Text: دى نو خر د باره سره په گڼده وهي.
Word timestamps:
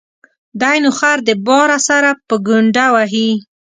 دى 0.61 0.73
نو 0.83 0.89
خر 0.99 1.17
د 1.27 1.29
باره 1.47 1.77
سره 1.89 2.09
په 2.27 2.35
گڼده 2.47 2.85
وهي. 2.93 3.29